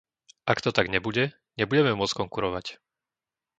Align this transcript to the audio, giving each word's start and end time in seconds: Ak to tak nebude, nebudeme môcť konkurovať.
Ak 0.51 0.59
to 0.65 0.69
tak 0.77 0.87
nebude, 0.95 1.25
nebudeme 1.61 1.91
môcť 1.99 2.17
konkurovať. 2.25 2.65